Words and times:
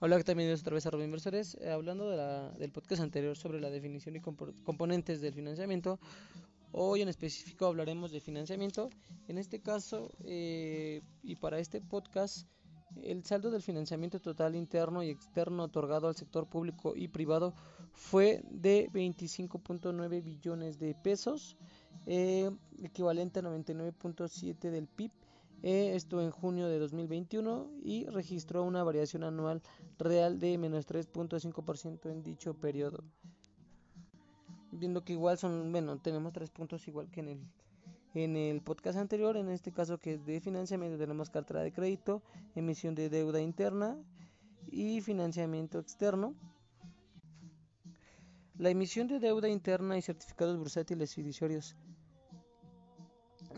Hola, 0.00 0.20
también 0.24 0.50
es 0.50 0.60
otra 0.60 0.74
vez 0.74 0.86
a 0.86 0.90
Inversores. 1.02 1.56
Eh, 1.60 1.70
hablando 1.70 2.10
de 2.10 2.16
la, 2.16 2.50
del 2.58 2.72
podcast 2.72 3.00
anterior 3.00 3.36
sobre 3.36 3.60
la 3.60 3.70
definición 3.70 4.16
y 4.16 4.20
componentes 4.20 5.20
del 5.20 5.32
financiamiento, 5.32 6.00
hoy 6.72 7.02
en 7.02 7.08
específico 7.08 7.66
hablaremos 7.66 8.10
de 8.10 8.20
financiamiento. 8.20 8.90
En 9.28 9.38
este 9.38 9.60
caso, 9.60 10.10
eh, 10.24 11.00
y 11.22 11.36
para 11.36 11.60
este 11.60 11.80
podcast, 11.80 12.48
el 13.02 13.24
saldo 13.24 13.52
del 13.52 13.62
financiamiento 13.62 14.20
total 14.20 14.56
interno 14.56 15.02
y 15.04 15.10
externo 15.10 15.62
otorgado 15.62 16.08
al 16.08 16.16
sector 16.16 16.48
público 16.48 16.94
y 16.96 17.06
privado 17.06 17.54
fue 17.92 18.42
de 18.50 18.90
25.9 18.92 20.22
billones 20.22 20.80
de 20.80 20.96
pesos, 20.96 21.56
eh, 22.06 22.50
equivalente 22.82 23.38
a 23.38 23.42
99.7 23.44 24.70
del 24.70 24.88
PIB 24.88 25.12
eh, 25.66 25.96
esto 25.96 26.20
en 26.20 26.30
junio 26.30 26.68
de 26.68 26.78
2021 26.78 27.70
y 27.82 28.04
registró 28.04 28.64
una 28.64 28.84
variación 28.84 29.24
anual 29.24 29.62
real 29.98 30.38
de 30.38 30.58
menos 30.58 30.86
3.5% 30.86 32.10
en 32.10 32.22
dicho 32.22 32.52
periodo. 32.52 33.02
Viendo 34.72 35.02
que 35.06 35.14
igual 35.14 35.38
son, 35.38 35.72
bueno, 35.72 35.96
tenemos 35.96 36.34
tres 36.34 36.50
puntos 36.50 36.86
igual 36.86 37.10
que 37.10 37.20
en 37.20 37.28
el, 37.28 37.40
en 38.12 38.36
el 38.36 38.60
podcast 38.60 38.98
anterior, 38.98 39.38
en 39.38 39.48
este 39.48 39.72
caso 39.72 39.96
que 39.96 40.12
es 40.12 40.26
de 40.26 40.38
financiamiento 40.38 40.98
tenemos 40.98 41.30
cartera 41.30 41.62
de 41.62 41.72
crédito, 41.72 42.20
emisión 42.54 42.94
de 42.94 43.08
deuda 43.08 43.40
interna 43.40 43.96
y 44.70 45.00
financiamiento 45.00 45.78
externo. 45.78 46.34
La 48.58 48.68
emisión 48.68 49.08
de 49.08 49.18
deuda 49.18 49.48
interna 49.48 49.96
y 49.96 50.02
certificados 50.02 50.58
bursátiles 50.58 51.14
fiduciarios 51.14 51.74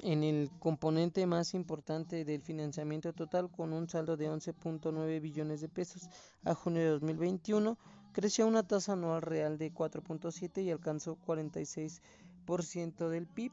en 0.03 0.23
el 0.23 0.51
componente 0.59 1.27
más 1.27 1.55
importante 1.55 2.25
del 2.25 2.43
financiamiento 2.43 3.13
total 3.13 3.51
con 3.51 3.73
un 3.73 3.89
saldo 3.89 4.17
de 4.17 4.31
11.9 4.31 5.21
billones 5.21 5.61
de 5.61 5.69
pesos. 5.69 6.09
A 6.45 6.55
junio 6.55 6.83
de 6.83 6.89
2021 6.89 7.79
creció 8.13 8.45
a 8.45 8.49
una 8.49 8.67
tasa 8.67 8.95
anual 8.95 9.23
real 9.23 9.59
de 9.59 9.73
4.7 9.73 10.63
y 10.65 10.71
alcanzó 10.71 11.19
46% 11.27 13.09
del 13.09 13.27
PIB 13.27 13.53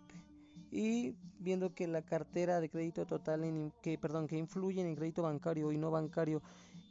y 0.72 1.16
viendo 1.40 1.74
que 1.74 1.88
la 1.88 2.02
cartera 2.02 2.60
de 2.60 2.70
crédito 2.70 3.06
total 3.06 3.44
en, 3.44 3.72
que 3.82 3.98
perdón 3.98 4.28
que 4.28 4.38
influye 4.38 4.82
en 4.82 4.88
el 4.88 4.96
crédito 4.96 5.22
bancario 5.22 5.72
y 5.72 5.78
no 5.78 5.92
bancario 5.92 6.42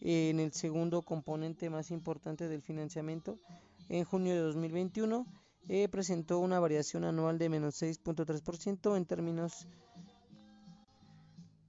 en 0.00 0.38
el 0.40 0.52
segundo 0.52 1.02
componente 1.02 1.70
más 1.70 1.90
importante 1.90 2.48
del 2.48 2.62
financiamiento 2.62 3.38
en 3.88 4.04
junio 4.04 4.34
de 4.34 4.40
2021 4.40 5.26
eh, 5.68 5.88
presentó 5.88 6.38
una 6.38 6.60
variación 6.60 7.04
anual 7.04 7.38
de 7.38 7.48
menos 7.48 7.80
6.3% 7.80 8.96
en 8.96 9.04
términos 9.04 9.66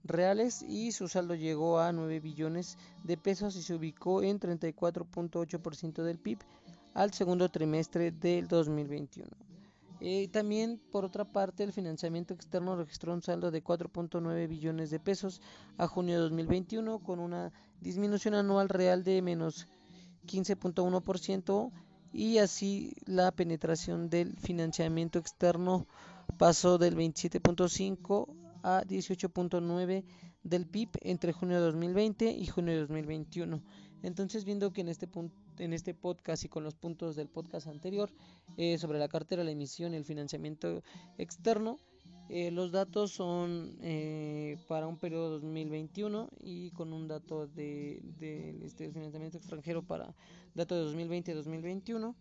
reales 0.03 0.61
y 0.63 0.91
su 0.91 1.07
saldo 1.07 1.35
llegó 1.35 1.79
a 1.79 1.91
9 1.91 2.19
billones 2.19 2.77
de 3.03 3.17
pesos 3.17 3.55
y 3.55 3.61
se 3.61 3.73
ubicó 3.73 4.21
en 4.21 4.39
34.8% 4.39 6.03
del 6.03 6.19
PIB 6.19 6.39
al 6.93 7.13
segundo 7.13 7.49
trimestre 7.49 8.11
del 8.11 8.47
2021. 8.47 9.29
Eh, 10.05 10.27
también, 10.27 10.81
por 10.91 11.05
otra 11.05 11.23
parte, 11.23 11.63
el 11.63 11.71
financiamiento 11.71 12.33
externo 12.33 12.75
registró 12.75 13.13
un 13.13 13.21
saldo 13.21 13.51
de 13.51 13.63
4.9 13.63 14.49
billones 14.49 14.89
de 14.89 14.99
pesos 14.99 15.41
a 15.77 15.87
junio 15.87 16.15
de 16.15 16.21
2021 16.23 16.99
con 16.99 17.19
una 17.19 17.53
disminución 17.79 18.33
anual 18.33 18.67
real 18.67 19.05
de 19.05 19.21
menos 19.21 19.67
15.1% 20.27 21.71
y 22.13 22.37
así 22.37 22.93
la 23.05 23.31
penetración 23.31 24.09
del 24.09 24.37
financiamiento 24.37 25.17
externo 25.17 25.87
pasó 26.37 26.77
del 26.77 26.95
27.5 26.95 28.27
a 28.63 28.83
18.9 28.83 30.03
del 30.43 30.67
PIB 30.67 30.89
entre 31.01 31.33
junio 31.33 31.57
de 31.57 31.65
2020 31.65 32.31
y 32.31 32.45
junio 32.45 32.73
de 32.73 32.79
2021. 32.81 33.61
Entonces, 34.03 34.45
viendo 34.45 34.71
que 34.73 34.81
en 34.81 34.89
este 34.89 35.09
en 35.59 35.73
este 35.73 35.93
podcast 35.93 36.43
y 36.43 36.49
con 36.49 36.63
los 36.63 36.75
puntos 36.75 37.15
del 37.15 37.29
podcast 37.29 37.67
anterior 37.67 38.11
eh, 38.57 38.77
sobre 38.77 38.99
la 38.99 39.07
cartera, 39.07 39.43
la 39.43 39.51
emisión 39.51 39.93
y 39.93 39.97
el 39.97 40.05
financiamiento 40.05 40.83
externo, 41.17 41.79
eh, 42.29 42.51
los 42.51 42.71
datos 42.71 43.11
son 43.11 43.77
eh, 43.81 44.57
para 44.67 44.87
un 44.87 44.97
periodo 44.97 45.39
2021 45.39 46.29
y 46.39 46.71
con 46.71 46.93
un 46.93 47.07
dato 47.07 47.47
de, 47.47 48.01
este 48.63 48.91
financiamiento 48.91 49.37
extranjero 49.37 49.83
para 49.83 50.15
dato 50.55 50.75
de 50.75 51.05
2020-2021, 51.05 52.15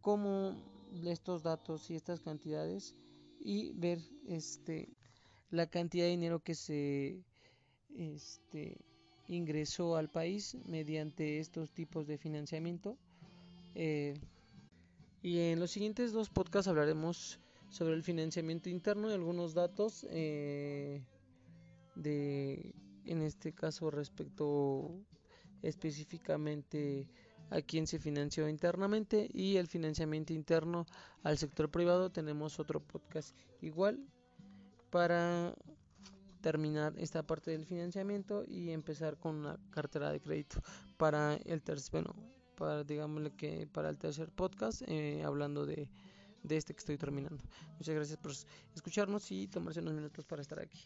como 0.00 0.56
estos 1.04 1.42
datos 1.42 1.90
y 1.90 1.94
estas 1.94 2.20
cantidades 2.20 2.96
y 3.40 3.72
ver 3.72 3.98
este 4.26 4.88
la 5.50 5.66
cantidad 5.66 6.04
de 6.06 6.10
dinero 6.10 6.40
que 6.40 6.54
se 6.54 7.22
este, 7.94 8.78
ingresó 9.28 9.96
al 9.96 10.08
país 10.08 10.56
mediante 10.64 11.38
estos 11.38 11.72
tipos 11.72 12.06
de 12.06 12.16
financiamiento. 12.18 12.96
Eh, 13.74 14.14
y 15.22 15.38
en 15.38 15.60
los 15.60 15.70
siguientes 15.70 16.12
dos 16.12 16.30
podcasts 16.30 16.68
hablaremos 16.68 17.38
sobre 17.72 17.94
el 17.94 18.02
financiamiento 18.02 18.68
interno 18.68 19.10
y 19.10 19.14
algunos 19.14 19.54
datos 19.54 20.06
eh, 20.10 21.02
de, 21.96 22.74
en 23.06 23.22
este 23.22 23.54
caso 23.54 23.90
respecto 23.90 24.94
específicamente 25.62 27.08
a 27.48 27.62
quién 27.62 27.86
se 27.86 27.98
financió 27.98 28.46
internamente 28.46 29.26
y 29.32 29.56
el 29.56 29.68
financiamiento 29.68 30.34
interno 30.34 30.86
al 31.22 31.38
sector 31.38 31.70
privado 31.70 32.10
tenemos 32.10 32.60
otro 32.60 32.78
podcast 32.80 33.34
igual 33.62 34.06
para 34.90 35.54
terminar 36.42 36.92
esta 36.98 37.22
parte 37.22 37.52
del 37.52 37.64
financiamiento 37.64 38.44
y 38.46 38.70
empezar 38.70 39.16
con 39.16 39.36
una 39.36 39.58
cartera 39.70 40.12
de 40.12 40.20
crédito 40.20 40.60
para 40.98 41.36
el 41.36 41.62
tercer 41.62 41.90
bueno 41.90 42.14
para 42.54 42.84
digámosle 42.84 43.30
que 43.30 43.66
para 43.66 43.88
el 43.88 43.96
tercer 43.96 44.30
podcast 44.30 44.82
eh, 44.88 45.22
hablando 45.24 45.64
de 45.64 45.88
de 46.42 46.56
este 46.56 46.74
que 46.74 46.80
estoy 46.80 46.98
terminando. 46.98 47.42
Muchas 47.78 47.94
gracias 47.94 48.18
por 48.18 48.32
escucharnos 48.74 49.30
y 49.30 49.48
tomarse 49.48 49.80
unos 49.80 49.94
minutos 49.94 50.24
para 50.24 50.42
estar 50.42 50.58
aquí. 50.58 50.80